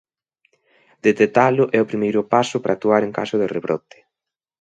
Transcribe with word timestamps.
Detectalo 1.07 1.63
é 1.77 1.79
o 1.81 1.89
primeiro 1.91 2.21
paso 2.33 2.57
para 2.59 2.75
actuar 2.75 3.01
en 3.03 3.11
caso 3.19 3.35
de 3.41 3.47
rebrote. 3.55 3.97